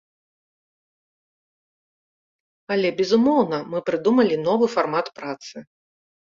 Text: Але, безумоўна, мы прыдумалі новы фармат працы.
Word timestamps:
Але, 2.77 2.93
безумоўна, 3.03 3.61
мы 3.75 3.85
прыдумалі 3.93 4.35
новы 4.51 4.65
фармат 4.79 5.07
працы. 5.23 5.57